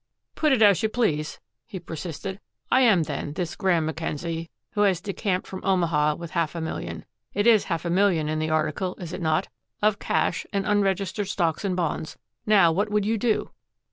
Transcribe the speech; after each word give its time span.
"Put 0.33 0.51
it 0.51 0.63
as 0.63 0.81
you 0.81 0.89
please," 0.89 1.39
he 1.67 1.79
persisted. 1.79 2.39
"I 2.71 2.81
am, 2.81 3.03
then, 3.03 3.33
this 3.33 3.55
Graeme 3.55 3.85
Mackenzie 3.85 4.49
who 4.71 4.81
has 4.81 4.99
decamped 4.99 5.45
from 5.45 5.63
Omaha 5.63 6.15
with 6.15 6.31
half 6.31 6.55
a 6.55 6.59
million 6.59 7.05
it 7.35 7.45
is 7.45 7.65
half 7.65 7.85
a 7.85 7.89
million 7.91 8.27
in 8.27 8.39
the 8.39 8.49
article, 8.49 8.95
is 8.95 9.13
it 9.13 9.21
not? 9.21 9.49
of 9.79 9.99
cash 9.99 10.43
and 10.51 10.65
unregistered 10.65 11.27
stocks 11.27 11.63
and 11.63 11.75
bonds. 11.75 12.17
Now 12.47 12.71
what 12.71 12.89
would 12.89 13.05
you 13.05 13.19
do?" 13.19 13.51